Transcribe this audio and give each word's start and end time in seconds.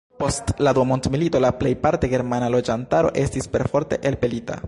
Post 0.21 0.53
la 0.67 0.71
dua 0.77 0.85
mondmilito 0.91 1.41
la 1.45 1.51
plej 1.59 1.73
parte 1.83 2.09
germana 2.15 2.49
loĝantaro 2.55 3.11
estis 3.27 3.49
perforte 3.57 4.03
elpelita. 4.13 4.59